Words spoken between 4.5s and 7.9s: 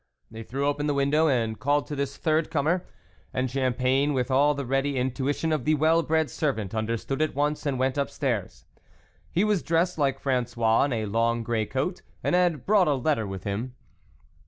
the ready intuition of the well bred servant, understood at once, and